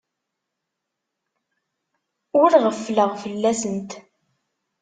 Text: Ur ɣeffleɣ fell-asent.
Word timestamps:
Ur 2.41 2.51
ɣeffleɣ 2.65 3.11
fell-asent. 3.23 3.91